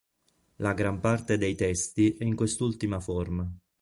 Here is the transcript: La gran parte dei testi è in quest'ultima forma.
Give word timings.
La 0.55 0.73
gran 0.73 0.99
parte 0.99 1.37
dei 1.37 1.53
testi 1.53 2.15
è 2.17 2.23
in 2.23 2.35
quest'ultima 2.35 2.99
forma. 2.99 3.47